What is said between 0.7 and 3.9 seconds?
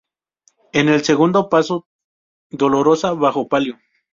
En el segundo paso dolorosa bajo palio.